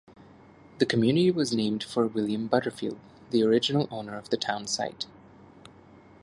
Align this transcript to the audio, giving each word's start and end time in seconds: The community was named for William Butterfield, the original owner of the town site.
The 0.79 0.87
community 0.87 1.29
was 1.29 1.53
named 1.53 1.83
for 1.83 2.07
William 2.07 2.47
Butterfield, 2.47 2.99
the 3.29 3.43
original 3.43 3.87
owner 3.91 4.17
of 4.17 4.31
the 4.31 4.37
town 4.37 4.65
site. 4.65 5.05